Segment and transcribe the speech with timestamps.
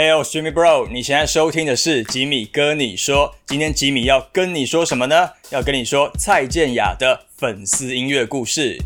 [0.00, 0.88] Hey yo, Jimmy Bro！
[0.90, 3.34] 你现在收听的是吉米哥你说。
[3.46, 5.28] 今天吉米要跟你说什么呢？
[5.50, 8.78] 要跟你说蔡健雅的粉丝音乐故事。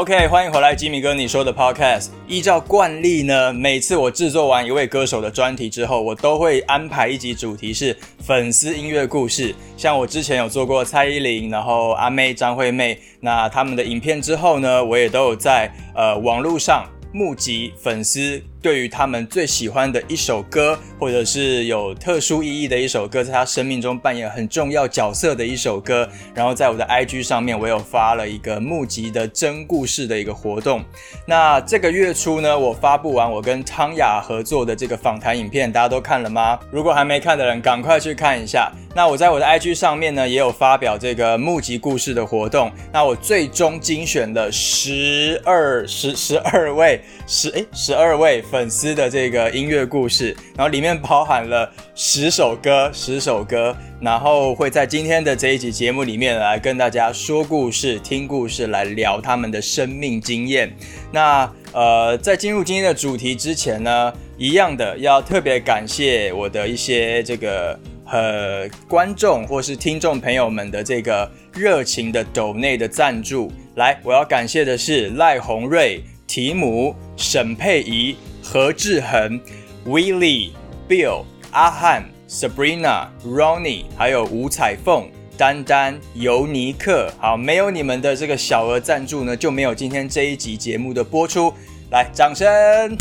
[0.00, 2.08] OK，欢迎回来，吉米哥你说的 Podcast。
[2.26, 9.54] 依照惯例呢，每次我制作完一位歌手的专题之后，我都会安排一集主题是粉丝音乐故事。
[9.76, 18.42] 像我之前有做过蔡依林，然后阿妹、张惠妹，那他们的影片之后呢，我也都有在呃网络上募集粉丝。
[18.62, 30.84] 对于他们最喜欢的一首歌，或者是有特殊意义的一首歌，在他生命中扮演很重要角色的一首歌，然后在我的 IG 上面，我有发了一个募集的真故事的一个活动。
[31.26, 36.58] 那这个月初呢，我发布完我跟汤雅合作的这个访谈影片，大家都看了吗？
[36.70, 38.70] 如果还没看的人，赶快去看一下。
[38.94, 42.70] 那我在我的 IG 上面呢，也有发表这个募集故事的活动。
[42.92, 48.44] 那我最终精选了十二十十二位十诶十二位。
[48.50, 60.74] 粉丝的这个音乐故事，然后里面包含了十首歌，十首歌，然后会在今天的这一集节目里面来跟大家说故事、听故事，来聊他们的生命经验。
[61.12, 73.52] 那呃，在进入今天的主题之前呢，一样的要特别感谢我的一些这个呃观众或是听众朋友们的这个热情的抖内的赞助。
[73.76, 78.16] 来，我要感谢的是赖宏瑞、提姆、沈佩仪。
[78.52, 79.40] 何志恒、
[79.86, 80.50] Willie、
[80.88, 81.22] Bill、
[81.52, 87.12] 阿汉、Sabrina、Ronnie，还有吴彩凤、丹丹、尤尼克。
[87.20, 91.54] 好，没有你们的这个小额赞助呢，就没有今天这一集节目的播出。
[91.92, 92.98] 来，掌声！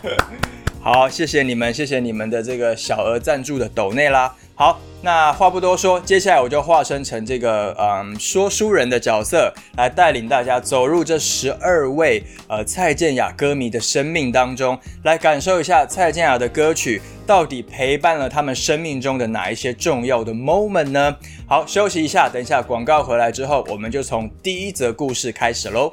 [0.82, 4.36] 好，谢谢你们，谢谢你们的这个小额赞助的抖内啦。
[4.54, 4.80] 好。
[5.02, 21.14] 那话不多说，接下来我就化身成这个嗯说书人的角色，来带领大家走入这十二位呃蔡健雅歌迷的生命当中，来感受一下蔡健雅的歌曲到底陪伴了他们生命中的哪一些重要的 moment 呢？
[21.46, 25.92] 好，休息一下，等一下广告回来之后，我们就从第一则故事开始喽。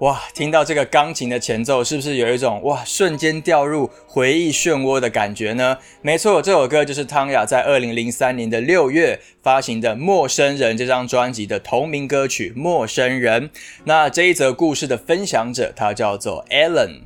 [0.00, 5.78] 哇，听到这个钢琴的前奏，是不是有一种哇瞬间掉入回忆漩涡的感觉呢？
[6.02, 13.48] 没错，这首歌就是汤雅在二零零三年的六月发行的《陌生人》这张专辑的同名歌曲《陌生人》。
[13.84, 16.98] 那这一则故事的分享者，他叫做 Alan。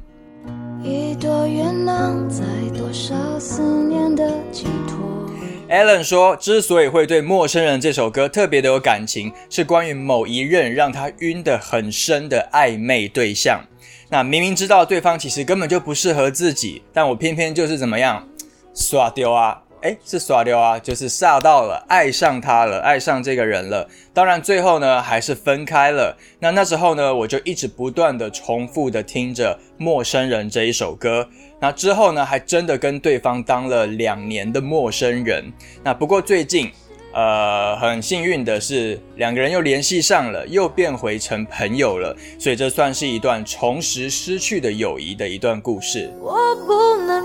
[0.82, 2.42] 一朵元朗在
[2.74, 5.07] 多少思念的寄托。
[5.70, 13.62] Allen 说，之所以会对《陌生人》这首歌特别的有感情，是关于某一任让他晕得很深的暧昧对象。
[14.08, 18.26] 那明明知道对方其实根本就不适合自己，但我偏偏就是怎么样，
[18.74, 19.62] 耍丢啊！
[19.82, 23.88] 哎，是耍掉啊，就是吓到了，爱上他了，爱上这个人了。
[24.12, 26.16] 当然最后呢，还是分开了。
[26.40, 31.28] 那那时候呢，我就一直不断的重复的听着《陌生人》这一首歌。
[31.60, 35.52] 那之后呢，还真的跟对方当了两年的陌生人。
[35.82, 36.70] 那不过最近，
[37.12, 42.16] 呃，很幸运的是，两个人又联系上了，又变回成朋友了。
[42.38, 46.12] 所以这算是一段重拾失去的友谊的一段故事。
[46.20, 47.24] 我不能，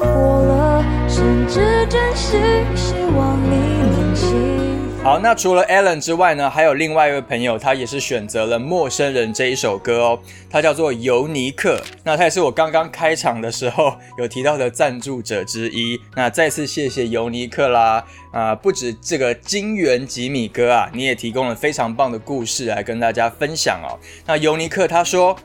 [1.44, 2.40] 甚至真心
[2.74, 3.58] 希望你
[3.92, 5.04] 能醒。
[5.04, 10.20] 好，那除了 Alan 之外呢，还有另外一位朋友，他也是选择了《陌生人》这一首歌哦。
[10.50, 16.00] 他叫做尤尼克，那他也是我刚刚开场的时候有提到的赞助者之一。
[16.16, 18.06] 那再次谢谢尤尼克啦！
[18.32, 24.00] 啊，不止这个金元吉米哥啊，你也提供了非常棒的故事来跟大家分享哦。
[24.26, 25.36] 那尤尼克他说：“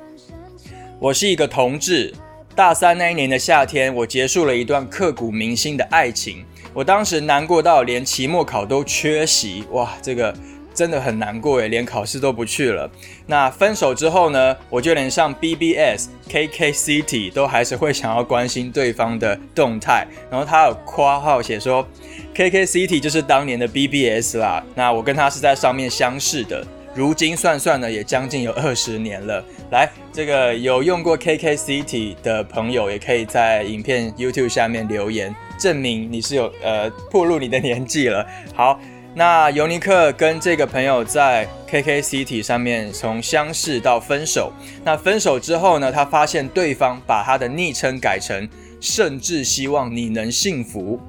[1.00, 2.14] 我是一个同志，
[2.58, 6.44] 大三那一年的夏天，我结束了一段刻骨铭心的爱情。”
[6.74, 10.34] 我当时难过到连期末考都缺席，哇，这个
[10.74, 12.90] 真的很难过诶，连考试都不去了。
[13.28, 20.04] 那分手之后呢，我就连上 BBS、KKCity 都还是会想要关心对方的动态。
[20.28, 21.86] 然后他有括号写说
[22.34, 24.64] ，KKCity 就是当年的 BBS 啦。
[24.74, 26.66] 那我跟他是在上面相识的，
[26.98, 29.44] 如今算算呢，也将近有二十年了。
[29.70, 35.32] 来，这个有用过 KKCity 的朋友，也可以在影片 YouTube 下面留言。
[35.60, 38.26] 证明你是有呃破露你的年纪了。
[38.52, 38.80] 好，
[39.14, 44.52] 那尤尼克跟这个朋友在 KK City 上面从相识到分手，
[44.84, 48.48] 那分手之后呢，他发现对方把他的昵称改成
[48.82, 51.00] “甚至希望你能幸福”。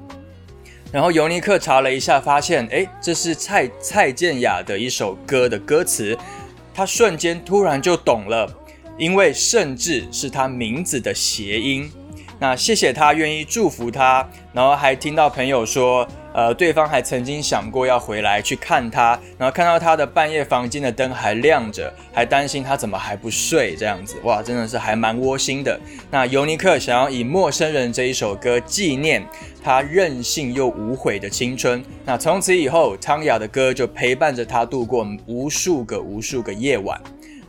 [0.92, 6.18] 然后尤尼克查了一下，发现哎，这是蔡蔡健雅的一首歌的歌词，
[6.74, 8.52] 他瞬间突然就懂了，
[8.98, 11.90] 因为“甚至”是他名字的谐音。
[12.38, 16.06] 那谢谢他愿意祝福他，然后还听到朋友说。
[16.32, 25.78] 呃，对方还曾经想过要回来去看他，然后看到他的半夜房间的灯还亮着，还担心他怎么还不睡这样子，哇，真的是还蛮窝心的。
[26.10, 29.26] 那尤尼克想要以《陌生人》这一首歌纪念
[29.62, 37.00] 他任性又无悔的青春，那从此以后，汤雅的歌就陪伴着他度过无数个无数个夜晚。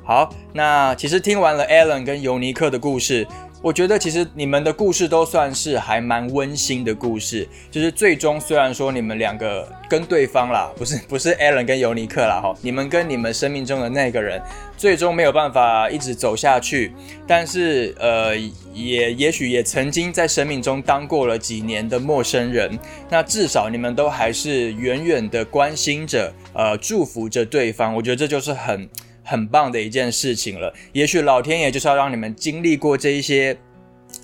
[0.04, 3.28] 好，那其实听完了 Alan 跟尤尼克的故事。
[3.62, 14.42] 我觉得其实你们的故事都算是还蛮温馨的故事，就是最终虽然说你们两个跟对方啦，不是 不是 Alan 跟尤尼克啦哈，你们跟你们生命中的那个人
[14.76, 16.92] 最终没有办法一直走下去，
[17.28, 18.36] 但是呃
[18.74, 22.80] 也也许也曾经在生命中当过了几年的陌生人，
[23.12, 28.90] 那至少你们都还是远远的关心着，呃祝福着对方，我觉得这就是很。
[29.24, 33.58] 很棒的一件事情了，也许老天爷就是要让你们经历过这一些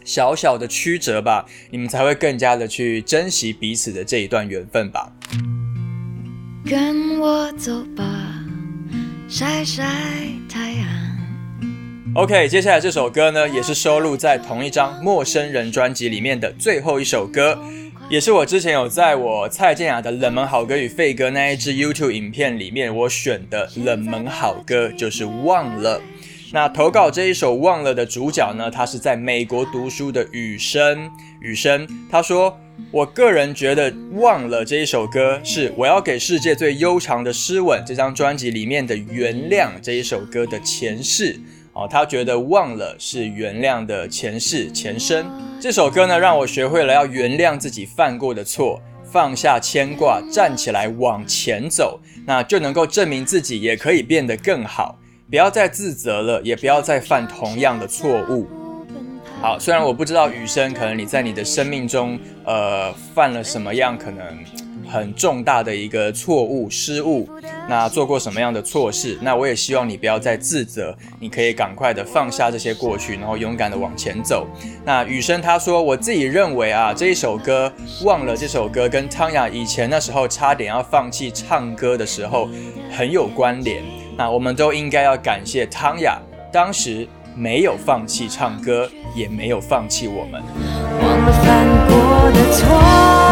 [0.03, 5.11] 小小的曲折吧，你们才会更加的去珍惜彼此的这一段缘分吧。
[6.65, 8.03] 跟我走吧，
[9.29, 9.83] 晒晒
[10.49, 10.87] 太阳。
[12.15, 17.57] OK，接下来这首歌呢，也是收录在同一张《陌生人》专辑里面的最后一首歌。
[18.09, 25.99] 也是我之前有在我蔡健雅的冷门好歌与废歌那一支 YouTube 影片里面，我选的冷门好歌就是《忘了》。
[26.53, 31.11] 那投稿这一首《忘了》的主角呢，他是在美国读书的雨生。
[31.41, 32.57] 雨生他说
[32.91, 41.37] ：“我个人觉得《忘了》这一首歌是我要给世界最悠长的诗吻这张专辑里面的《原谅》这一首歌的前世。
[41.77, 45.23] 哦，他觉得《忘了》是原谅的前世前身。”
[45.61, 54.97] 这首歌呢，让我学会了要原谅自己犯过的错，放下牵挂，站起来往前走，那就能够证明自己也可以变得更好。
[55.29, 58.47] 不要再自责了，也不要再犯同样的错误。
[59.39, 64.25] 好，虽然我不知道雨生，可能你在你的生命中，呃，犯了什么样可能。
[64.89, 67.27] 很重大的一个错误失误，
[67.67, 69.17] 那做过什么样的错事？
[69.21, 74.47] 那我也希望你不要再自责，你可以赶快的放下这些过去，然后勇敢的往前走。
[74.85, 77.71] 那雨生他说，我自己认为啊，这一首歌
[78.03, 82.49] 忘了这首歌跟汤雅以前那时候差点要放弃唱歌的时候
[82.91, 83.83] 很有关联。
[84.17, 86.19] 那我们都应该要感谢汤雅，
[86.51, 90.41] 当时没有放弃唱歌，也没有放弃我们。
[91.01, 93.26] 忘了犯过的错。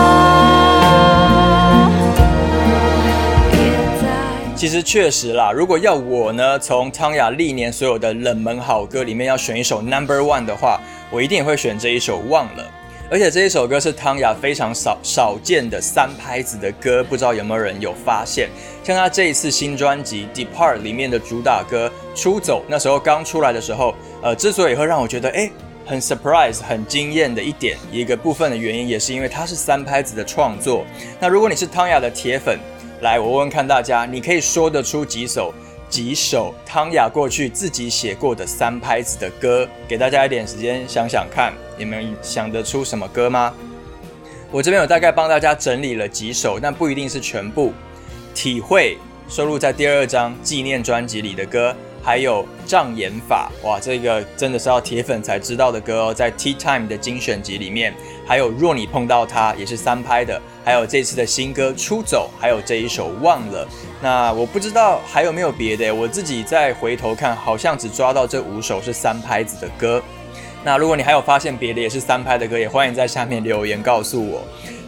[4.55, 10.79] 其实确实啦，如果要我呢，从汤雅历年所有的冷门好歌里面要选一首 Number One 的话，
[11.11, 12.63] 我一定也会选这一首《忘了》。
[13.11, 18.49] 而且这一首歌是汤雅非常少少见的三拍子的歌，不知道有没有人有发现？
[18.81, 23.93] 像他这一次新专辑《Depart》里面的主打歌《出走》，那时候刚出来的时候，
[24.23, 25.51] 呃，之所以会让我觉得哎
[25.85, 30.85] 很 surprise、很惊艳的一点，一个部分的原因也是因为它是三拍子的创作。
[31.19, 32.57] 那如果你是汤雅的铁粉，
[33.05, 35.53] 来，我问问看大家，你可以说得出几首
[35.87, 39.69] 几首汤雅过去自己写过的三拍子的歌？
[39.87, 43.53] 给大家一点时间想想看，你们想得出什么歌吗？
[44.49, 47.71] 我这边有大概帮大家整理了几首，但不一定是全部。
[48.33, 48.97] 体会
[49.29, 51.75] 收录在第二张纪念专辑里的歌。
[52.01, 57.93] 还有障眼法，哇，这个真的是要铁粉才知道的歌哦，在 Tea Time 的精选集里面。
[58.25, 60.41] 还有若你碰到他，也是三拍的。
[60.63, 63.67] 还有这次的新歌出走，还有这一首忘了。
[64.01, 70.01] 那我不知道还有没有别的，我自己再回头看，好像只抓到这五首是三拍子的歌。
[70.63, 74.41] 那如果你还有发现别的也是三拍的歌，也欢迎在下面留言告诉我。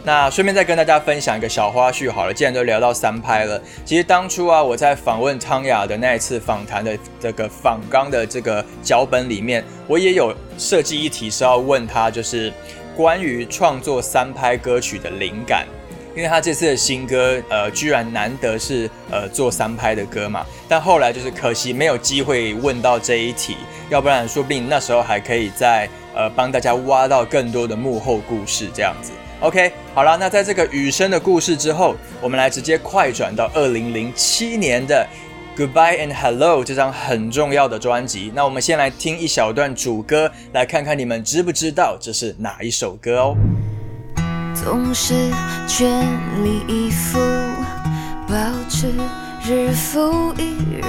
[0.04, 12.50] 那顺便再跟大家分享一个小花絮好了，既然都聊到三拍了，其实当初啊，我在访问汤雅的那一次访谈的这个访纲的这个脚本里面，我也有设计一题是要问他，就是
[12.98, 15.64] 关于创作三拍歌曲的灵感，
[16.16, 23.56] 因为他这次的新歌，呃，居然难得是呃做三拍的歌嘛，但后来就是可惜没有机会问到这一题，
[23.88, 29.12] 要不然说不定那时候还可以再呃帮大家挖到更多的幕后故事这样子。
[29.40, 35.06] OK，好了，那在这个雨声的故事之后，我们来直接快转到二零零七年的
[35.58, 38.30] 《Goodbye and Hello》这张很重要的专辑。
[38.32, 43.36] 那我们先来听一小段主歌，来看看你们知不知道这是哪一首歌哦。
[44.54, 45.14] 总是
[45.66, 46.00] 全
[46.44, 47.18] 力以赴，
[48.28, 48.36] 保
[48.68, 48.86] 持
[49.44, 50.84] 日复一日。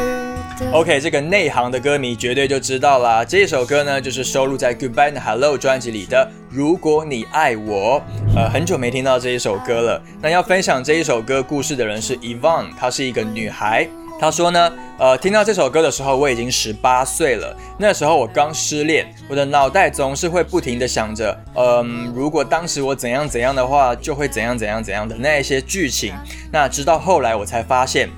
[0.72, 3.26] OK，这个内行的歌迷绝对就知道啦。
[3.26, 8.00] 这首歌呢，就是收录在《Goodbye and Hello》专辑里的《如果你爱我》。
[8.36, 10.00] 呃，很久没听到这一首歌了。
[10.22, 13.90] 那要分享这一首歌故事的人是 Yvonne，她是一个女孩。
[14.20, 17.56] 他说呢，呃，听到这首歌的时候，我已经十八岁了。
[17.78, 26.14] 那时候我刚失恋，我的脑袋总是会不停的想着，嗯，如果当时我怎样怎样的话，就会怎样怎样怎样的那一些剧情。
[26.52, 28.10] 那直到后来我才发现。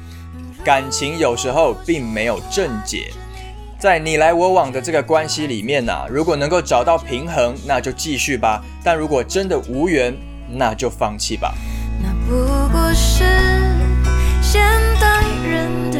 [0.64, 3.12] 感情有时候并没有正解，
[3.80, 10.16] 在你来我往的这个关系里面呢，如果能够找到平衡，那就继续吧；但如果真的无缘，
[10.48, 11.52] 那就放弃吧。
[12.00, 13.24] 那不过是
[14.40, 14.62] 现
[15.00, 15.91] 代人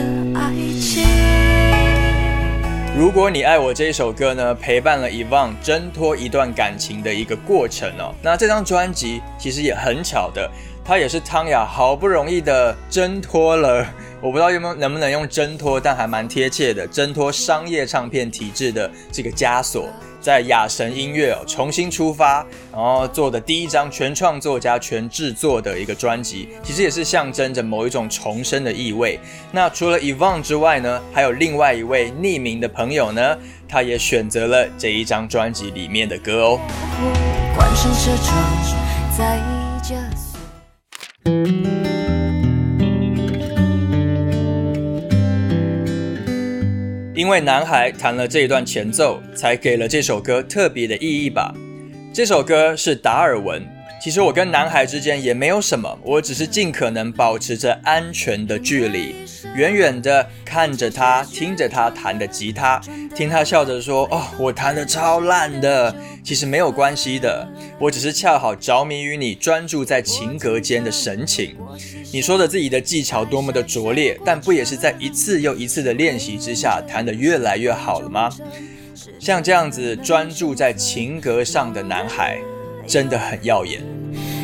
[3.02, 8.14] 如果你爱我这一首歌呢，陪伴了 Evan 挣脱一段感情的一个过程哦。
[8.22, 10.48] 那这张专辑其实也很巧的，
[10.86, 13.84] 它也是汤雅好不容易的挣脱了。
[14.22, 19.90] 我不知道有没有能不能用挣脱，但还蛮贴切的，挣脱商业唱片体制的这个枷锁，
[20.22, 29.20] 在雅神音乐哦重新出发，然后做的第一张全创作加全制作的一个专辑，其实也是象征着某一种重生的意味。
[29.52, 33.36] 那除了 Evon 之外呢，还有另外一位匿名的朋友呢，
[33.68, 36.60] 他也选择了这一张专辑里面的歌哦。
[37.56, 39.61] 关上车窗，在
[47.22, 51.54] 因为男孩弹了这一段前奏，才给了这首歌特别的意义吧。
[52.12, 53.64] 这首歌是达尔文。
[54.02, 59.14] 其实我跟男孩之间也没有什么，我只是尽可能保持着安全的距离，
[59.56, 62.82] 远远的看着他，听着他弹的吉他，
[63.16, 67.48] 听他笑着说：“哦，我弹的超烂的。”其实没有关系的，
[67.80, 71.56] 我只是恰好着迷于你专注在琴格间的神情。
[72.12, 78.30] 你说的自己的技巧多么的拙劣，但不也是在一次又一次的练习之下弹得越来越好了吗？
[79.20, 82.40] 像这样子专注在琴格上的男孩。
[82.88, 83.82] 真的很耀眼。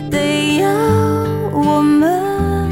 [0.10, 0.70] 得要
[1.54, 2.70] 我们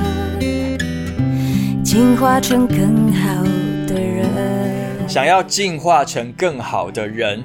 [1.83, 3.43] 进化成更好
[3.87, 7.43] 的人，想要进化成更好的人，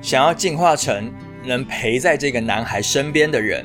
[0.00, 1.10] 想要进化成
[1.44, 3.64] 能陪在这个男孩身边的人。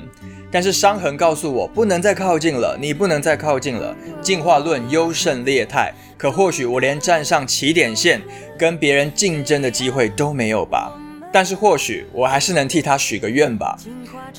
[0.51, 3.95] 但是伤痕告诉我，不能再靠近了，你不能再靠近了。
[4.21, 8.21] 进化论优胜劣汰，可或许我连站上起点线
[8.55, 10.93] 跟别人竞争的机会都没有吧。
[11.33, 13.75] 但是或许我还是能替他许个愿吧，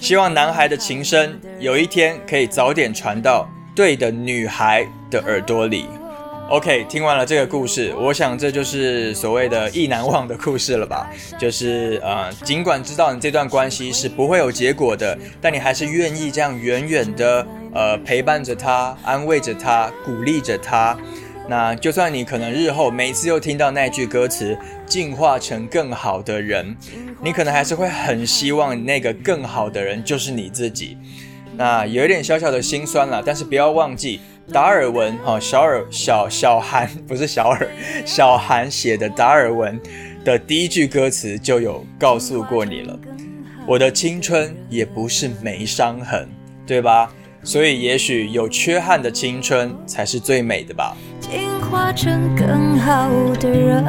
[0.00, 5.86] 希望男孩的琴声有一天可以早点传到对的女孩的耳朵里。
[6.50, 11.10] OK，听完了这个故事，我想这就是所谓的意难忘的故事了吧？
[11.38, 20.96] 就是呃，尽管知道你这段关系是不会有结果的，但你还是愿意这样远远的呃陪伴着他，安慰着他，鼓励着他。
[21.46, 26.74] 那就算你可能日后每次又听到那句歌词“进化成更好的人”，
[27.22, 30.96] 你可能还是会很希望那个更好的人就是你自己。
[31.56, 34.20] 那有一点小小的心酸了，但是不要忘记
[34.52, 37.68] 达尔文哈小尔小小韩不是小尔
[38.04, 39.78] 小韩写的达尔文
[40.24, 42.98] 的第一句歌词就有告诉过你了，
[43.66, 46.28] 我的青春也不是没伤痕，
[46.66, 47.12] 对吧？
[47.44, 50.96] 所以也许有缺憾的青春才是最美的吧。
[51.20, 53.84] 进化成更好的人。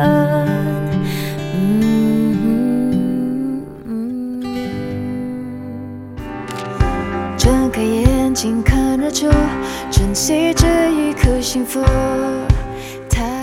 [7.38, 9.30] 睁开眼睛看日出，
[9.90, 11.82] 珍惜这一刻幸福。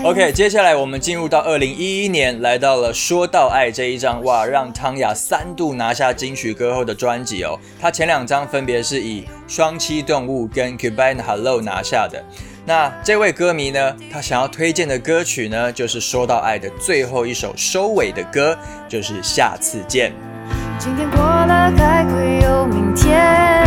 [0.03, 7.57] OK，接下来我们进入到二零一一年，来到了《说到爱》这一张，哇，让汤雅三度拿下金曲歌后的专辑哦。
[7.79, 12.21] 他前两张分别是以《双栖动物》跟《Goodbye and Hello》拿下的。
[12.65, 13.95] 那这位歌迷呢？
[14.11, 18.57] 他想要推荐的歌曲呢，就是说到爱的最后一首收尾的歌，
[18.89, 20.11] 就是下次见。
[20.77, 23.62] 今天过了还会有明天。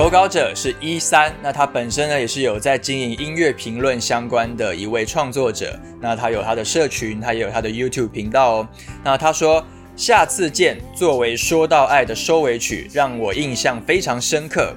[0.00, 5.78] 投稿者是一三，那他本身呢也是有在经营音乐评论相关的一位创作者。
[6.00, 8.68] 那他有他的社群，他也有他的 YouTube 频道哦。
[9.04, 9.62] 那他说
[9.96, 14.74] 下次见作为说到爱的收尾曲，让我印象非常深刻。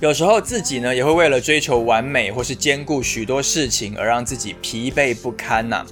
[0.00, 5.84] 有时候自己呢也会为了追求完美或是兼顾许多事情而让自己疲惫不堪呐。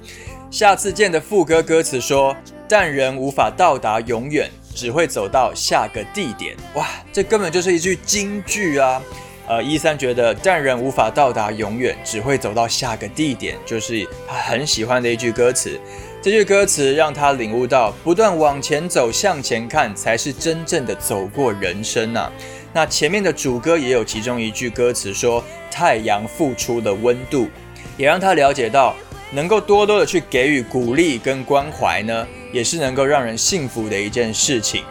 [0.49, 2.35] 下次见的副歌歌词说
[2.67, 9.01] ：“但人无法到达永远，只会走到下个地点。”哇，这根本就是一句金句啊！
[9.45, 15.77] 呃，一三觉得“但人无法到达永远，只会走到下个地点”就是他很喜欢的一句歌词。
[16.21, 22.31] 这句歌词让他领悟到，不断往前走，向前看，才是真正的走过人生呐。
[22.71, 27.49] 那前面的主歌也有其中一句歌词说：“太阳付出的温度”，
[27.97, 28.95] 也让他了解到，
[29.33, 34.83] 能够多多的去给予鼓励跟关怀呢，也是能够让人幸福的一件事情。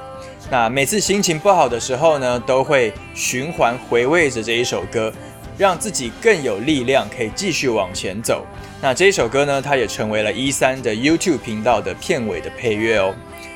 [0.50, 5.12] 那每次心情不好的时候呢，都会循环回味着这一首歌，
[5.56, 8.44] 让自己更有力量，可以继续往前走。
[8.80, 13.14] 那这一首歌呢，它也成为了一三的 YouTube 频道的片尾的配乐哦。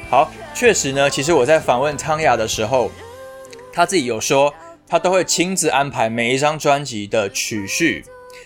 [0.08, 2.90] 好，确实呢，其实我在访问汤雅的时候。
[3.72, 4.54] 他自己有说，
[4.88, 8.02] 他都会亲自安排每一张专辑的曲序，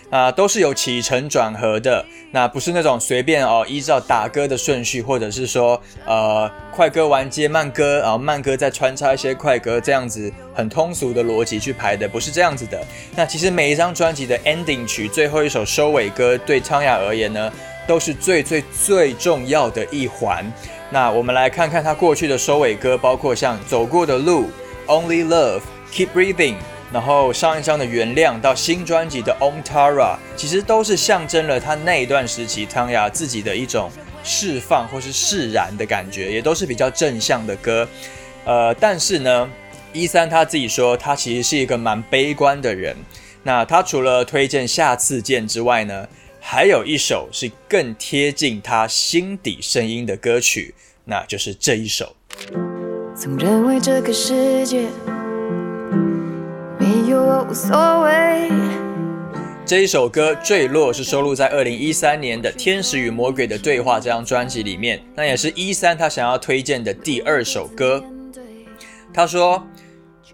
[0.09, 12.79] 啊，都是有起承转合的，那不是那种随便哦，依照打歌的顺序，或者是说，呃，快歌完接慢歌，然后慢歌再穿插一些快歌，这样子很通俗的逻辑去排的，不是这样子的。
[13.15, 17.51] 那其实每一张专辑的 ending 曲，最后一首收尾歌，对昌雅而言呢，
[17.87, 20.45] 都是最最最重要的一环。
[20.89, 24.49] 那我们来看看他过去的收尾歌，包括像走过的路。
[24.87, 25.61] Only Love,
[25.93, 26.55] Keep Breathing，
[26.91, 33.89] 然后上一张的原谅到新专辑的 On Tara，其实都是象征了他那一段时期汤雅自己的一种
[34.23, 37.87] 释放或是释然的感觉，也都是比较正向的歌。
[38.43, 39.49] 呃，但是呢，
[39.93, 42.95] 一三他自己说他其实是一个蛮悲观的人。
[43.43, 46.07] 那他除了推荐下次见之外呢，
[46.39, 52.15] 还有一首是更贴近他心底声音的歌曲，那就是这一首。
[53.15, 54.85] 总认为这个世界
[57.13, 58.49] 我无所谓。
[59.65, 68.03] 这一首歌《坠落》是收录在二零一三年的《天使与魔鬼的对话》这张专辑里面，那也是一三他想要推荐的第二首歌。
[69.13, 69.65] 他说：“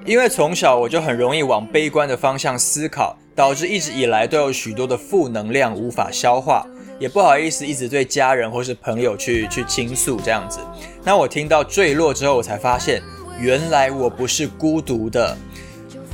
[0.05, 6.65] 因为从小我就很容易往悲观的方向思考，导致一直以来都有许多的负能量无法消化。”
[7.00, 10.60] 也不好意思一直对家人或是朋友去去倾诉这样子。
[11.03, 13.03] 那我听到坠落之后，我才发现
[13.39, 15.38] 原来我不是孤独的。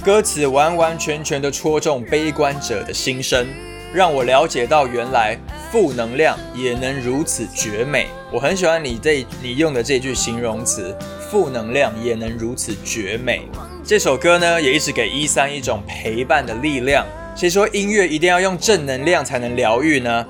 [0.04, 3.48] 歌词完完全全的戳中悲观者的心声，
[3.94, 5.38] 让我了解到原来
[5.72, 8.08] 负能量也能如此绝美。
[8.30, 10.94] 我很喜欢你这你用的这句形容词，
[11.32, 13.44] 负能量也能如此绝美。
[13.82, 17.06] 这首歌呢，也一直给一三一种陪伴的力量。
[17.34, 20.26] 谁说音乐一定要用正能量才能疗愈呢？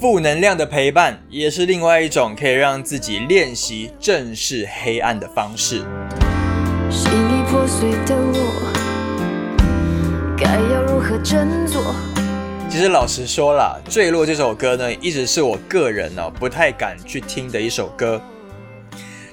[0.00, 5.82] 负能量的陪伴，也是另外一种可以让自己练习正视黑暗的方式。
[6.88, 8.27] 心已破碎的我，
[10.50, 11.94] 该要如何振作？
[12.70, 18.18] 其实老实说了，《坠落》这首歌呢，一直是我个人呢不太敢去听的一首歌。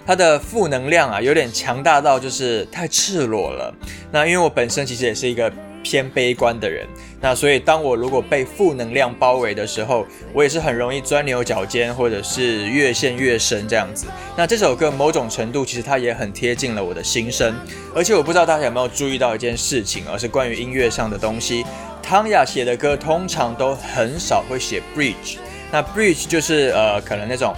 [0.06, 3.74] 它的负能量啊，有点强大到就是太赤裸了。
[4.12, 5.50] 那因为我本身其实也是一个。
[5.86, 6.88] 偏悲观的人，
[7.22, 14.08] 那所以当我如果被负能量包围的时候，我也是很容易钻牛角尖，或者是越陷越深这样子。
[14.36, 17.54] 那这首歌某种程度其实它也很贴近了我的心声，
[17.94, 21.64] 而且我不知道大家有没有注意到一件事情，而是关于音乐上的东西。
[22.02, 25.38] 汤雅写的歌通常都很少会写 bridge，
[25.72, 27.54] 那 bridge 就是呃可能那种。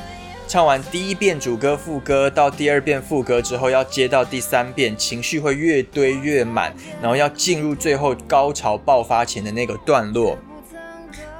[0.47, 10.37] 唱完第一遍主歌副歌到第二遍副歌之后，要接到第三遍，情绪会越堆越满，然后要进入最后高潮爆发前的那个段落。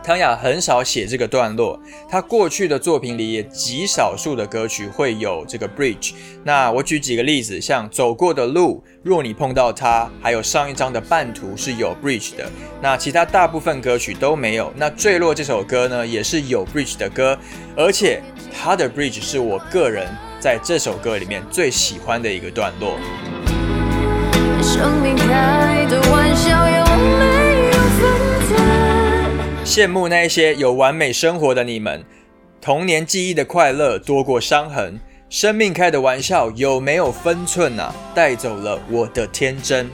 [0.08, 6.14] 汤雅很少写这个段落，他过去的作品里也极少数的歌曲会有这个 bridge。
[6.46, 12.50] 那我举几个例子，像走过的路、若你碰到他，还有上一张的半途是有 bridge 的。
[12.82, 14.72] 那其他大部分歌曲都没有。
[14.78, 17.38] 那坠落这首歌呢，也是有 bridge 的歌，
[17.76, 18.24] 而且
[18.58, 20.08] 它的 bridge 是我个人
[20.40, 22.98] 在这首歌里面最喜欢的一个段落。
[24.64, 26.87] 生命开的玩笑有？
[29.78, 32.04] 羡慕那些有完美生活的你们，
[32.60, 35.00] 童年记忆的快乐多过伤痕。
[35.30, 37.94] 生命开的玩笑有没有分寸啊？
[38.16, 39.88] 带走了我的天真。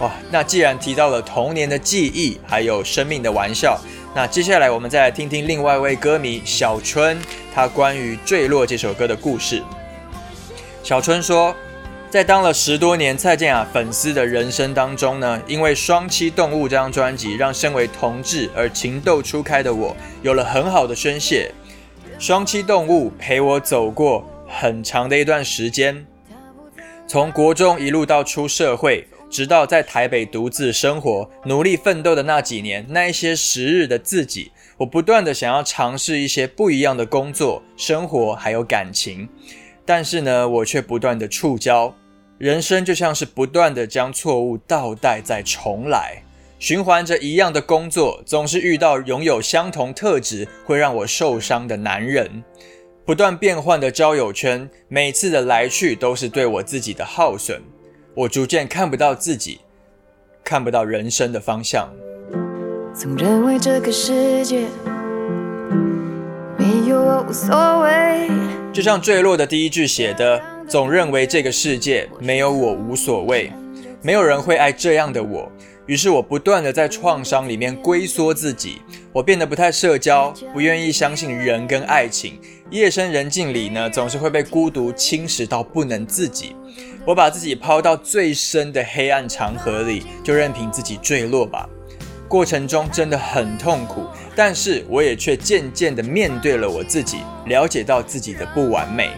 [0.00, 3.78] 哇，那既然提到了童年的记忆，还有生命的玩笑，
[4.16, 7.16] 那接下来我们再来听听另外一位歌迷小春，
[7.54, 9.62] 他关于《坠落》这首歌的故事。
[10.82, 11.54] 小春说。
[12.10, 21.54] 在当了十多年蔡健雅粉丝的人生当中呢，因为《双栖动物》这张专辑，让身为同志而情窦初开的我有了很好的宣泄。
[22.20, 26.04] 《双栖动物》陪我走过很长的一段时间，
[27.06, 39.28] 从国中一路到出社会，直到在台北独自生活、努力奋斗的那几年，那一些时日的自己，我不断的想要尝试一些不一样的工作、生活还有感情，
[39.86, 41.92] 但是呢，我却不断的触礁。
[42.40, 46.22] 人生就像是不断的将错误倒带再重来，
[46.58, 52.42] 循环着一样的工作，总是遇到拥有相同特质会让我受伤的男人，
[53.04, 57.60] 不断变换的交友圈，每次的来去都是对我自己的耗损。
[58.14, 59.60] 我逐渐看不到自己，
[60.42, 61.90] 看不到人生的方向。
[62.94, 64.64] 总认为这个世界
[66.56, 68.30] 没有我无所谓。
[68.72, 73.52] 就像坠落的第一句写的，总认为这个世界没有我无所谓，
[74.02, 75.50] 没有人会爱这样的我。
[75.86, 78.80] 于是我不断的在创伤里面龟缩自己，
[79.12, 82.38] 我变得不太社交，不愿意相信人跟爱情。
[82.70, 86.54] 夜深人静里呢，总是会被孤独侵蚀到不能自己。
[87.04, 91.68] 我把自己抛到最深的黑暗长河里，就任凭自己坠落吧。
[92.28, 94.06] 过程中真的很痛苦，
[94.36, 99.10] 但是我也却渐渐的面对了我自己，了解到自己的不完美。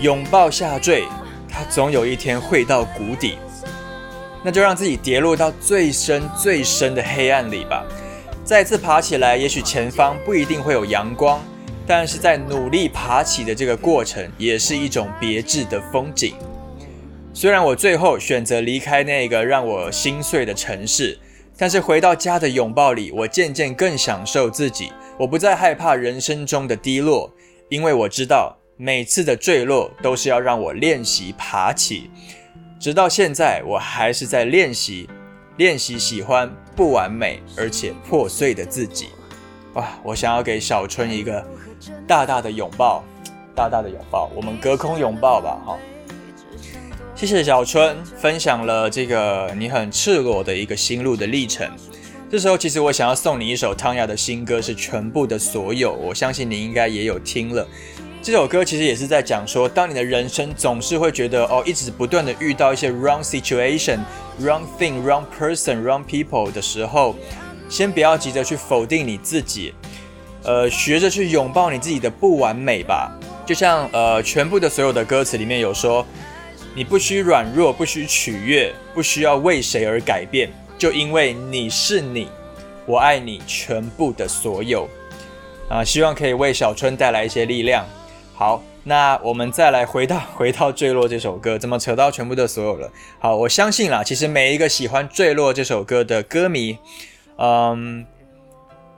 [0.00, 1.04] 拥抱下坠，
[1.48, 3.38] 它总有一天会到谷底。
[4.44, 7.84] 那就让自己跌落到最深最深的黑暗里吧。
[8.44, 11.40] 再次爬起来，也许前方不一定会有阳光，
[11.86, 16.34] 但是在努力爬起的这个过程，也是一种别致的风景。
[17.34, 21.18] 虽然我最后选择离开那个让我心碎的城市，
[21.56, 24.92] 但是回到家的拥抱里，我渐渐更享受自己。
[25.18, 27.32] 我不再害怕人生中的低落，
[27.68, 32.08] 因为我知道每次的坠落都是要让我练习爬起。
[32.78, 35.10] 直到现在，我还是在练习，
[35.56, 39.08] 练习喜欢不完美而且破碎的自己。
[39.74, 39.98] 哇！
[40.04, 41.44] 我想要给小春一个
[42.06, 43.02] 大大的拥抱，
[43.52, 45.76] 大大的拥抱，我们隔空拥抱吧，哈！
[47.16, 51.68] 谢谢小春分享了这个你很赤裸的一个心路的历程。
[52.30, 55.92] 这时候，其实我想要送你一首汤雅的新歌，是全部的所有。
[55.94, 57.66] 我相信你应该也有听了。
[58.20, 64.00] 这首歌其实也是在讲说，当你的人生总是会觉得哦，一直不断的遇到一些 wrong situation、
[64.42, 67.14] wrong thing、wrong person、wrong people 的时候，
[67.70, 69.72] 先不要急着去否定你自己，
[70.42, 73.10] 呃，学着去拥抱你自己的不完美吧。
[73.46, 76.04] 就像呃，全部的所有的歌词里面有说，
[76.74, 82.28] 你不需软弱，不需取悦，不需要为谁而改变，就因为你是你，
[82.84, 84.86] 我爱你全部的所有。
[85.68, 87.86] 啊，希望可以为小春带来一些力量。
[88.38, 92.88] 好，那我们再来回到回到坠落这首歌，怎么扯到全部的所有了？
[93.18, 96.78] 好，我相信啦，其实每一个喜欢坠落这首歌的歌迷，
[97.36, 98.06] 嗯，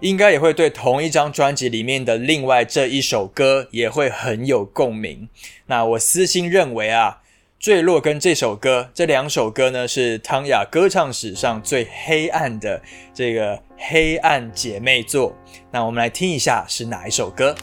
[0.01, 5.27] 应该也会对同一张专辑里面的另外这一首歌也会很有共鸣。
[5.65, 7.23] 那我私心认为啊，
[7.59, 12.83] 坠落跟这首歌这两首歌呢，是汤雅歌唱史上最黑暗的
[13.15, 15.35] 这个黑暗姐妹作。
[15.71, 17.55] 那我们来听一下是哪一首歌？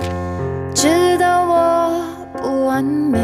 [0.73, 1.46] 知道
[2.67, 3.17] 完美。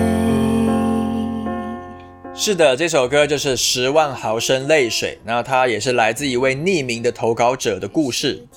[2.34, 8.48] 是的，这首歌就是《十万毫升泪水》，那它也是来自一位匿名的投稿者的故事。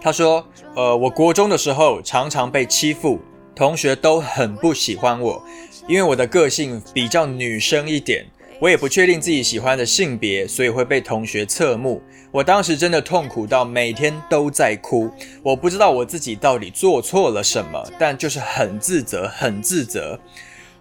[0.00, 3.20] 他说：“呃，我国中的时候常常被欺负，
[3.54, 5.40] 同学都很不喜欢我，
[5.86, 8.24] 因为我的个性比较女生一点。”
[8.62, 12.00] 我也不确定自己喜欢的性别，所以会被同学侧目。
[12.30, 15.10] 我当时真的痛苦到每天都在哭。
[15.42, 20.16] 我不知道我自己到底做错了什么，但就是很自责，很自责。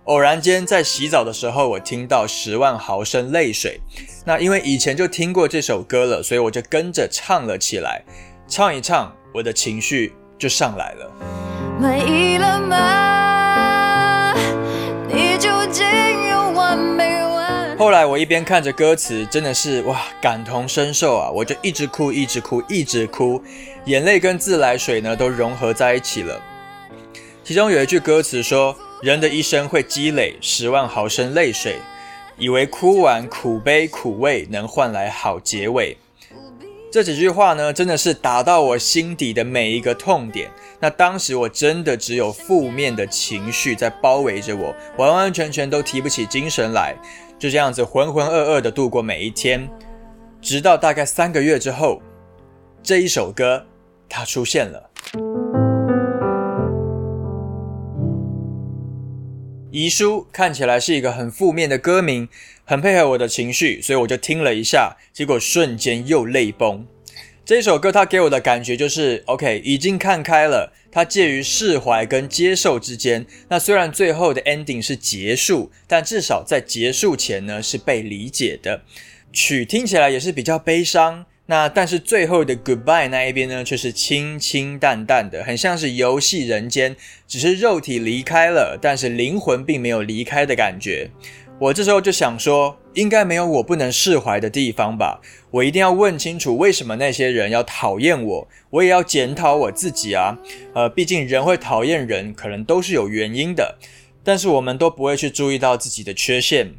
[0.03, 3.81] 偶然间在洗澡的时候，我听到《十万毫升泪水》。
[4.25, 8.03] 那因为以前就听过这首歌了，所以我就跟着唱了起来。
[8.47, 11.11] 唱一唱，我的情绪就上来了。
[11.79, 13.20] 满意了吗？
[17.81, 21.31] 后来我一边看着歌词，真的是哇，感同身受啊！
[21.31, 23.41] 我就一直哭，一直哭，一直哭，
[23.85, 26.39] 眼泪跟自来水呢都融合在一起了。
[27.43, 31.77] 其中有一句歌词说：“人的一生会积累十万毫升泪水，
[32.37, 35.97] 以为哭完苦悲苦味能换来好结尾。”
[36.93, 40.51] 这几句话呢，真的是打到我心底的每一个痛点。
[40.79, 46.95] 那当时我真的只有负面的情绪在包围着我，完完全全都提不起精神来。
[47.41, 49.67] 就这样子浑浑噩噩的度过每一天，
[50.43, 51.99] 直到大概三个月之后，
[52.83, 53.65] 这一首歌
[54.07, 54.91] 它出现了。
[59.71, 62.29] 遗书看起来是一个很负面的歌名，
[62.63, 66.85] 很配合我的情绪，所以我就听了一下，结果瞬间又泪崩。
[67.43, 70.71] 这首歌它给我的感觉就是，OK，已经看开了。
[70.91, 73.25] 它介于释怀跟接受之间。
[73.47, 78.81] 那虽然最后的 ending 是结束，但至少在结束前呢是被理解的。
[79.31, 81.25] 曲听起来也是比较悲伤。
[81.47, 86.95] 那但是最后的 goodbye 那一边呢却是清清淡淡的，很像是游戏人间，
[87.27, 91.09] 只是肉体离开了，但是灵魂并没有离开的感觉。
[91.59, 95.21] 我这时候就想说，应该没有我不能释怀的地方吧？
[95.51, 98.47] 我一定要问清楚，为什么那些人要讨厌我？
[98.69, 100.37] 我也要检讨我自己啊！
[100.73, 103.77] 呃，毕竟人会讨厌人，可能都是有原因的。
[104.23, 106.73] 但是我们都不会去注意到自己的缺陷，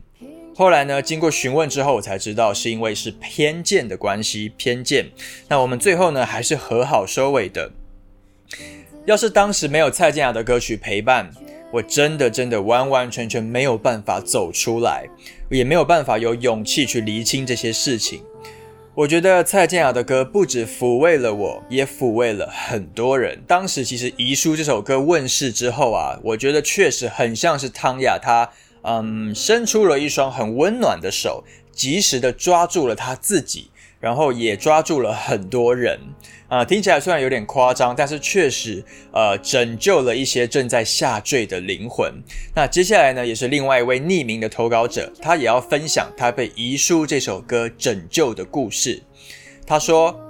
[0.54, 5.10] 后来呢，经过询问之后，我才知道是因为是偏见的关系，偏见。
[5.48, 7.72] 那我们最后呢，还是和好收尾的。
[9.06, 11.30] 要是当时没有蔡健雅的歌曲陪伴，
[11.72, 15.08] 我真的真的完完全全没有办法走出来，
[15.50, 18.22] 也没有办法有勇气去厘清这些事情。
[18.94, 23.42] 我觉得蔡健雅的歌不止抚慰了我，也抚慰了很多人。
[23.46, 28.48] 当时其实《遗书》这首歌问世之后啊，我觉得确实很像是汤雅她。
[28.84, 33.70] 嗯，伸出了一双很温暖的手，及时的抓住了她自己，
[34.02, 35.96] 然后也抓住了很多人。
[36.48, 42.12] 啊，听起来虽然有点夸张，但是确实，呃，拯救了一些正在下坠的灵魂。
[42.52, 49.00] 那接下来呢，也是另外一位匿名的投稿者，他也要分享他被《遗书》这首歌拯救的故事。
[49.64, 50.20] 他说：“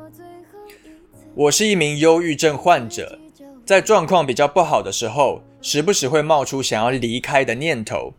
[1.34, 3.18] 我是一名忧郁症患者，
[3.64, 8.12] 在状况比较不好的时候，时不时会冒出想要离开的念头。”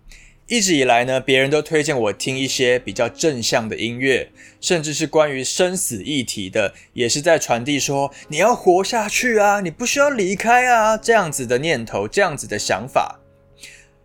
[0.48, 4.30] 一直以来呢，别人都推荐我听一些比较正向的音乐，
[4.60, 13.22] 甚至是关于生死议题的，也是在传递说你要活下去啊，你不需要离开啊，这样子的念头，这样子的想法。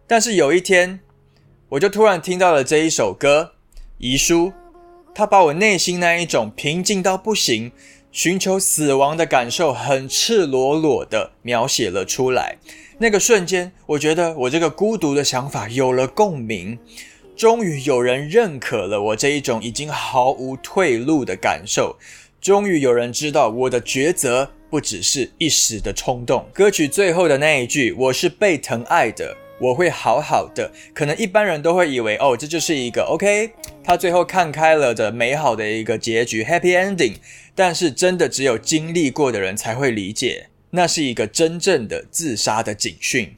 [0.07, 1.01] 但是有一天，
[1.71, 3.55] 我就突然听到了这一首歌
[3.99, 4.47] 《遗书》，
[5.15, 7.73] 它把我内心那一种平静到不行、
[8.11, 12.57] 寻求死亡的感受，很赤裸裸的描写了出来。
[12.99, 16.79] 那个瞬间，我觉得我这个孤独的想法有了共鸣，
[17.37, 21.97] 终于有人认可了我这一种已经毫无退路的感受，
[22.41, 26.45] 终于有人知道我的抉择不只是一时的冲动。
[26.53, 33.53] 歌曲最后的那一句“我是被疼爱的，我会好好的”，可能一般人都会以为哦，这就是一个 OK，
[33.85, 37.15] 他最后看开了的美好的一个结局 （Happy Ending），
[37.59, 40.47] 但是真的只有经历过的人才会理解。
[40.71, 43.35] 那是一个真正的自杀的警讯。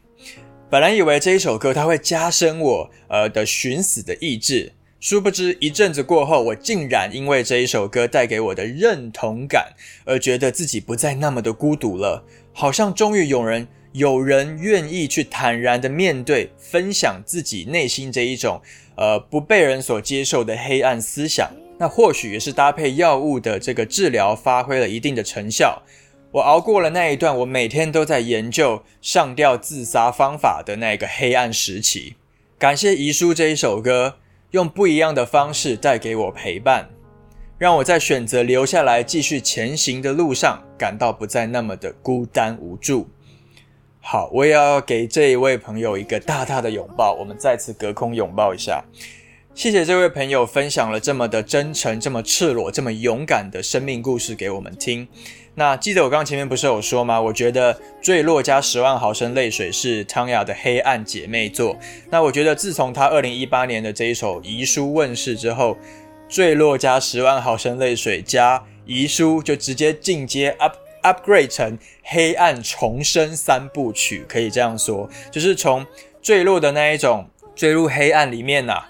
[0.68, 9.72] 本来以为这一首歌它会加深我呃的寻死的意志，殊不知一阵子过后，我竟然因为这一首歌带给我的认同感，
[10.04, 12.22] 而觉得自己不再那么的孤独了。
[12.52, 18.60] 好像终于有人有人愿意去坦然的面对，分享自己内心这一种
[18.96, 21.50] 呃不被人所接受的黑暗思想。
[21.80, 25.82] 那或许也是搭配药物的这个治疗发挥了一定的成效。
[26.30, 32.16] 我熬过了那一段，我每天都在研究上吊自杀方法的那个黑暗时期。
[32.58, 34.18] 感谢遗书这一首歌，
[34.50, 36.90] 用不一样的方式带给我陪伴，
[37.56, 43.08] 让我在选择留下来继续前行的路上，感到不再那么的孤单无助。
[44.02, 48.84] 好，我也要给这一位朋友一个大大的拥抱，我们再次隔空拥抱一下。
[49.60, 55.06] 谢谢这位朋友分享了这么的真诚、这么赤裸、这么勇敢的生命故事给我们听。
[55.54, 57.20] 那记得我刚刚前面不是有说吗？
[57.20, 61.76] 我觉得《坠落》加《十万毫升泪水》是汤雅的黑暗姐妹作。
[62.08, 65.74] 那我觉得自从她二零一八年的这一首《遗书》问世之后，
[66.26, 75.86] 《坠落》加《十万毫升泪水》加《遗书》就直接进阶 up upgrade 成黑暗重生三部曲，可以这样说，就是从
[76.22, 78.84] 坠落的那一种坠入黑暗里面呐。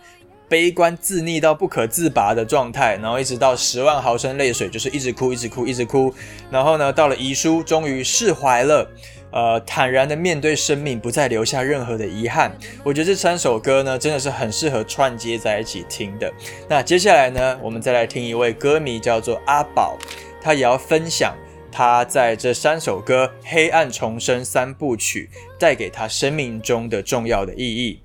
[0.50, 6.12] 悲观自溺到不可自拔的状态，然后一直到十万毫升泪水，就是一直哭，一直哭，一直哭。
[6.50, 8.90] 然后呢，到了遗书，终于释怀了，
[9.30, 12.50] 呃，坦然的面对生命，不再留下任何的遗憾。
[12.82, 16.32] 我觉得这三首歌呢，真的是很适合串接在一起听的。
[16.68, 19.96] 那接下来呢，我们再来听一位歌迷叫做阿宝，
[20.42, 21.32] 他也要分享
[21.70, 28.02] 他在这三首歌《黑暗重生三部曲》带给他生命中的重要的意义。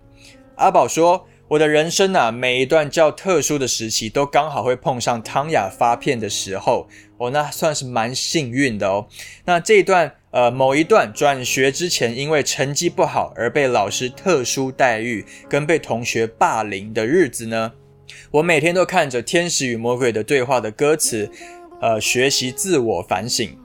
[0.58, 1.28] 阿宝说。
[1.48, 9.08] 我的人生啊，每一段较特殊的时期，都刚好会碰上汤雅发片的时候，哦，那算是蛮幸运的哦。
[9.46, 17.74] 那这一段，呃，某一段转学之前，因为成绩不好而被老师特殊待遇，跟被同学霸凌的日子呢，
[18.32, 21.30] 我每天都看着《天使与魔鬼的对话》的歌词，
[21.80, 23.56] 呃，学习自我反省。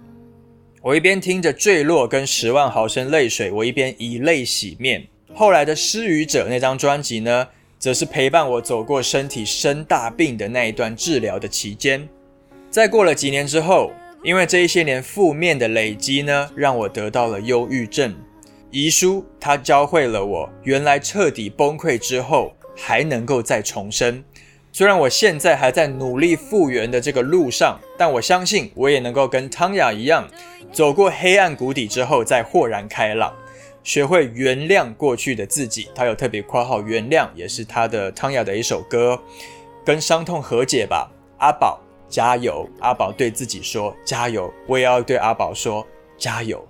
[0.82, 5.06] 我一边听着《坠落》跟《十万毫升泪水》，我一边以泪洗面。
[5.34, 7.48] 后来的《失语者》那张专辑呢？
[7.80, 12.06] 则是陪伴我走过身体生大病的那一段治疗的期间。
[12.70, 13.90] 在过了几年之后，
[14.22, 18.14] 因为这一些年负面的累积呢，让我得到了忧郁症。
[18.70, 24.22] 遗书，它教会了我，原来彻底崩溃之后还能够再重生。
[24.70, 30.28] 虽然我现在还在努力复原的这个路上，但我相信我也能够跟汤雅一样，
[30.70, 33.34] 走过黑暗谷底之后再豁然开朗。
[33.82, 39.18] 学会原谅过去的自己，他有特别括号，原谅也是他的汤雅的一首歌，
[39.84, 42.68] 跟伤痛和解吧，阿宝加油！
[42.80, 45.86] 阿宝对自己说加油，我也要对阿宝说
[46.18, 46.66] 加油。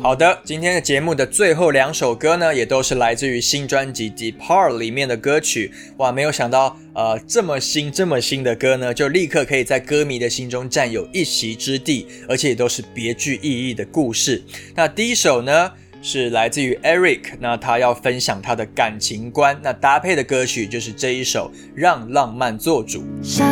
[0.00, 5.72] 好的，今天的节目的最后两首歌呢，也都是来自于新专辑《Depart》里面的歌曲。
[5.96, 14.42] 哇，没有想到，呃，这么新、这么新的歌呢，就立刻可以在歌迷的心中占有一席之地，而且也都是别具意义的故事。
[14.74, 23.02] 那第一首呢，是来自于 Eric，那他要分享他的感情观，那搭配的歌曲就是这一首《让浪漫做主》。
[23.22, 23.46] 伤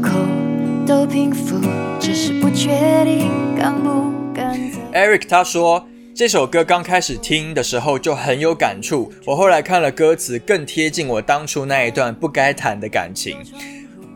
[0.00, 0.18] 口
[0.86, 1.60] 都平复，
[2.00, 2.68] 只是不确
[3.04, 4.58] 定敢不敢
[4.94, 5.86] Eric 他说，
[6.18, 13.38] 这首歌刚开始听的时候就很有感触，我后来看了歌词，更贴近我当初那一段不该谈的感情。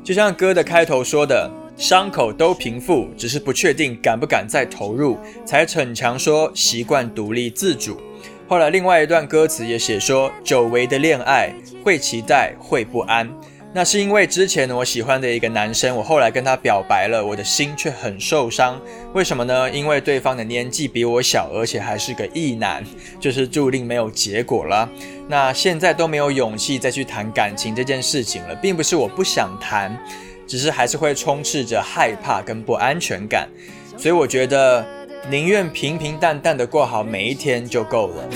[0.03, 8.01] 就像歌的开头说的，伤口都平复，只是不确定敢不敢再投入，才逞强说习惯独立自主。
[8.49, 13.33] 后来另外一段歌词也写说，久违的恋爱会期待，会不安。
[13.75, 18.79] 那是因为之前我喜欢的一个男生，我后来跟他表白了，我的心却很受伤。
[19.15, 19.71] 为什么呢？
[19.71, 22.85] 因为对方的年纪比我小，而且还是个异男，
[23.19, 24.87] 就是注定没有结果了。
[25.27, 29.99] 那现在都没有勇气再去谈感情这件事情了，并不是我不想谈，
[30.47, 33.49] 只是还是会充斥着害怕跟不安全感。
[33.97, 34.85] 所以我觉得
[35.31, 38.29] 宁愿平平淡淡的过好每一天就够了。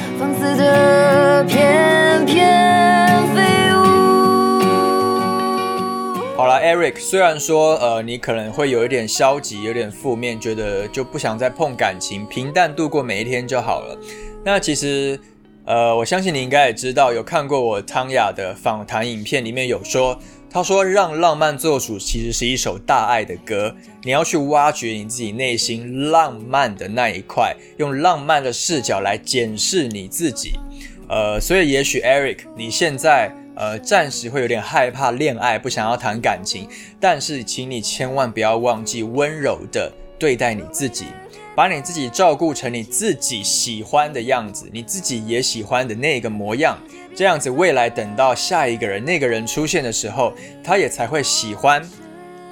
[6.37, 13.99] 好了，Eric，虽然说呃你可能会有一点消极，有点负面，觉得就不想再碰感情，平淡度过每一天就好了。
[14.45, 15.19] 那其实
[15.65, 20.19] 呃，我相信你应该也知道，有看过我汤雅的访谈影片，里面有说，
[20.51, 30.53] 他说让浪漫做主其实是一首大爱的歌，你要去挖掘你自己内心浪漫的那一块，用浪漫的视角来检视你自己。
[31.09, 36.69] 呃，所以也许 Eric，你现在呃暂时会有点害怕恋爱，不想要谈感情，
[37.01, 41.07] 但是请你千万不要忘记温柔的对待你自己，
[41.57, 46.79] 把你自己照顾成你自己喜欢的样子，你自己也喜欢的那个模样，
[47.15, 51.83] 这样子未来等到下一个人那个人出现的时候，他也才会喜欢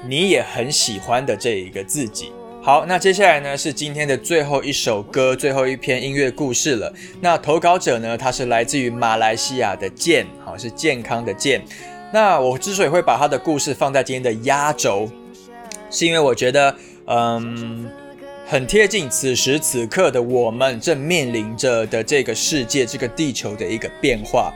[0.07, 2.33] 你也很喜欢的这一个自己。
[2.65, 6.91] 好，那接下来呢是今天的最后一首歌，最后一篇音乐故事了。
[7.21, 11.63] 那投稿者呢，他是来自于马来西亚的健，好是健康的健。
[12.11, 15.07] 那我之所以会把他的故事放在今天的压轴，
[15.91, 16.75] 是因为我觉得，
[17.05, 17.87] 嗯，
[18.47, 24.51] 很贴近此时此刻的我们正面临着的这个世界、这个地球的一个变化。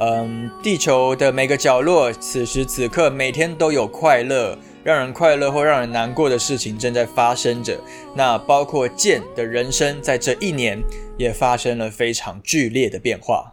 [0.00, 4.56] 嗯，地球的每个角落，此时此刻每天都有快乐。
[4.84, 7.78] 让人快乐或让人难过的事情正在发生着，
[8.16, 10.82] 那包括剑的人生，在这一年
[11.16, 13.52] 也发生了非常剧烈的变化。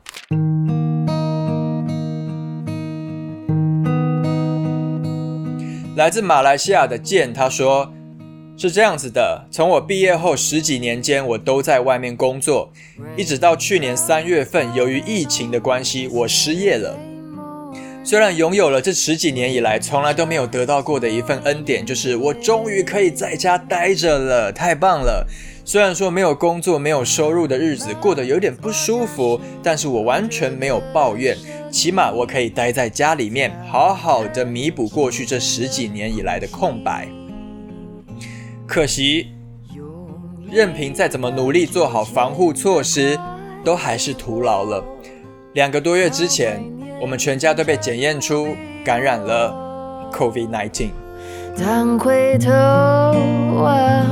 [5.96, 7.92] 来自马来西亚的剑他说
[8.58, 12.72] ：“是这样子的，从我毕业后十几年间，我都在外面工作，
[13.16, 16.98] 一直到去年三月份，由于疫情的关系，我失业了。”
[18.02, 25.28] 虽然拥有了这十几年以来从来都没有得到过的一份恩典，就是我终于可以在家待着了，太棒了！
[25.64, 31.38] 虽然说没有工作、没有收入的日子过得有点不舒服，但是我完全没有抱怨，
[31.70, 37.08] 起码我可以待在家里面，好好的弥补过去这十几年以来的空白。
[38.66, 39.28] 可惜，
[40.50, 43.20] 任凭再怎么努力做好防护措施，
[43.64, 44.84] 都还是徒劳了。
[45.54, 46.79] 两个多月之前。
[47.02, 49.54] 我们全家都被检验出感染了
[50.12, 50.90] COVID-19。
[51.58, 54.06] 当回头望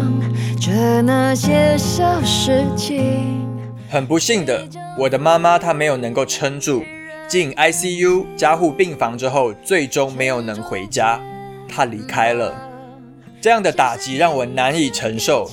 [0.60, 3.46] 着那些小事情，
[3.90, 6.84] 很不幸的，我的妈妈她没有能够撑住，
[7.28, 11.20] 进 ICU 加护病房之后，最终没有能回家，
[11.70, 12.54] 她离开了。
[13.40, 15.50] 这样的打击让我难以承受，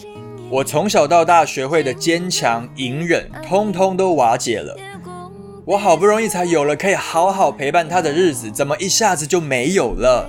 [0.51, 4.77] 我从小到大学会的坚强隐忍，通通都瓦解了。
[5.67, 10.29] 我好不容易才有了可以好好陪伴他的日子，怎么一下子就没有了？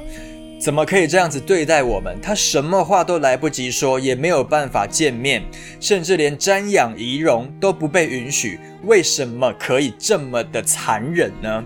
[0.62, 2.18] 怎么可以这样子对待我们？
[2.22, 5.44] 他什么话都来不及说，也没有办法见面，
[5.82, 8.58] 甚至连瞻仰仪容都不被允许。
[8.86, 11.66] 为什么可以这么的残忍呢？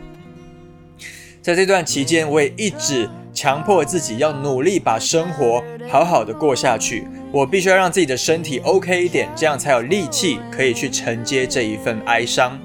[1.39, 7.07] 在这段期间，我也一直强迫自己要努力把生活好好的过下去。
[7.31, 12.59] 我必须要让自己的身体 OK 一点，这样才有力气可以去承接这一份哀伤。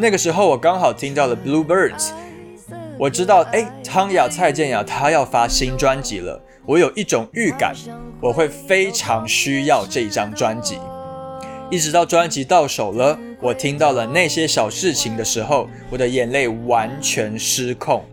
[0.00, 2.10] 那个时候我刚好听到了 Bluebirds，
[2.96, 7.74] 我知道哎，汤雅蔡健雅她要发新专辑了，我有一种预感，
[8.20, 10.78] 我会非常需要这张专辑。
[11.68, 18.04] 一直到专辑到手了，我听到了那些小事情的时候，我的眼泪完全失控。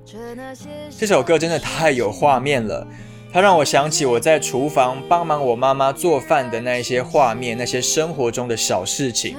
[0.97, 2.88] 这首歌真的太有画面了。
[3.31, 9.38] 它让我想起我在厨房帮忙我妈妈做饭的那些画面，那些生活中的小事情，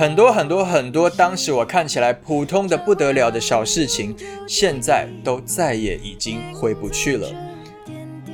[0.00, 4.16] 很多很多很多，当时我看起来普通的不得了的小事情，
[4.48, 7.28] 现在都再也已经回不去了。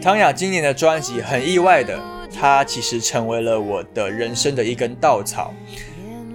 [0.00, 2.00] 汤雅今年的专辑很意外的，
[2.32, 5.52] 它其实成为了我的人生的一根稻草。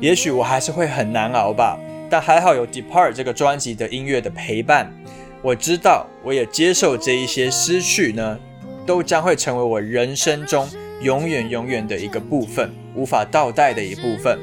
[0.01, 1.79] 也许我还是会很难熬吧，
[2.09, 4.93] 但还好有《Depart》这个专辑的音乐的陪伴。
[5.41, 8.37] 我知道，我也接受这一些失去呢，
[8.85, 10.67] 都将会成为我人生中
[11.01, 14.37] 永远永远的一个部分，无法倒带的一部分。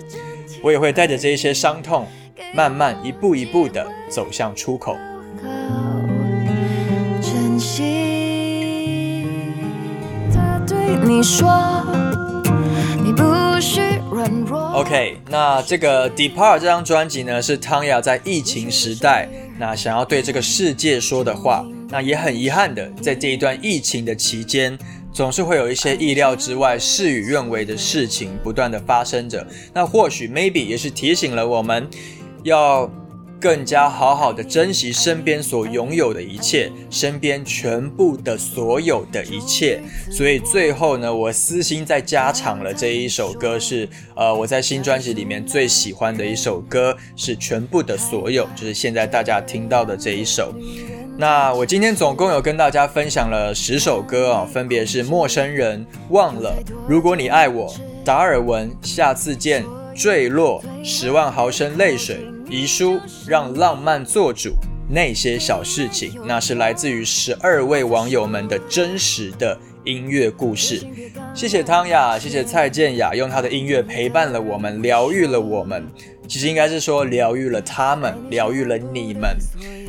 [0.63, 2.07] 我也会带着这一些伤痛，
[2.55, 4.97] 慢慢一步一步的走向出口。
[7.21, 9.27] 珍惜
[10.33, 11.49] 他对你说，
[13.05, 13.23] 你不
[13.61, 13.81] 需
[14.11, 14.59] 软弱。
[14.73, 19.29] OK，那这个《Depart》这张专辑呢，是汤雅在疫情时代
[19.59, 21.65] 那想要对这个世界说的话。
[21.91, 24.79] 那也很遗憾的，在这一段疫情的期间，
[25.13, 29.47] 总是会有一些意料之外、事与愿违的事情不断的发生着。
[29.73, 31.89] 那或许 maybe 也是提醒了我们，
[32.45, 32.89] 要
[33.41, 39.81] 更加好好的珍惜身边所拥有的一切，身边全部的所有的一切。
[40.11, 50.53] 所以最后呢，我私心再加场了这一首歌是，呃，我在新专辑里面最喜欢的一首歌是《全部的所有》，就是现在大家听到的这一首。
[51.21, 56.55] 那我今天总共有跟大家分享了十首歌啊、分别是《陌生人》、忘了、
[56.89, 59.65] 如果你爱我、达尔文、下次见、
[59.97, 64.55] 坠落、十万毫升泪水、遗书、让浪漫做主。
[64.89, 69.59] 那些小事情，那是来自于十二位网友们的真实的
[69.89, 70.83] 音乐故事。
[71.35, 75.87] 谢谢汤雅，谢谢蔡健雅，用她的音乐陪伴了我们，疗愈了我们。
[76.29, 79.35] 其实应该是说疗愈了他们，疗愈了你们。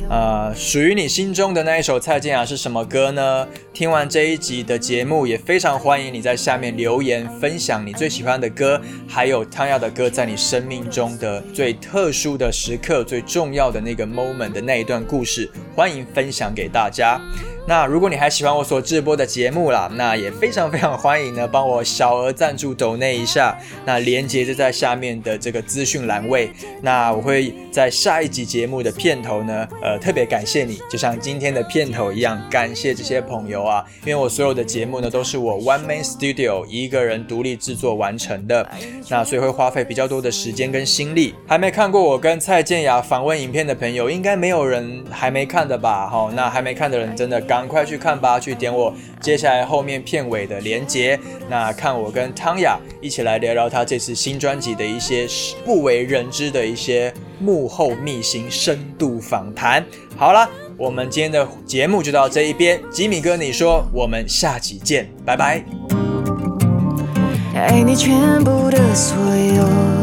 [0.08, 3.46] 呃，属于你心中的那一首蔡健雅是什么歌呢？
[3.74, 17.20] 听完这一集的节目，也非常欢迎你在下面留言分享你最喜欢的歌，还有汤雅的歌在你生命中的最特殊的时刻、最重要的那个 moment 的那一段故事，欢迎分享给大家。
[17.70, 23.56] 那如果你还喜欢我所直播的节目啦，那也非常非常欢迎呢，帮我小额赞助抖内一下。
[23.84, 26.50] 那连接就在下面的这个资讯栏位。
[26.82, 38.68] 那我会在下一集节目的片头呢，呃，特别感谢你，就像今天的片头一样，感谢这些朋友啊，因为我所有的节目呢都是我 One Man Studio 一个人独立制作完成的，
[39.08, 41.34] 那所以会花费比较多的时间跟心力。
[41.46, 46.08] 还没看过我跟蔡健雅访问影片的朋友，应该没有人还没看的吧？
[46.08, 51.18] 好，那还没看的人真的赶快去看吧，去点我接下来后面片尾的连接，
[51.48, 55.26] 那看我跟汤雅一起来聊聊她这次新专辑的一些
[55.64, 59.84] 不为人知的一些幕后秘辛深度访谈。
[60.16, 65.64] 好了，我们今天的节目就到这一边，吉米哥你说，我们下期见，拜拜。
[67.54, 69.99] 爱你全部的所有。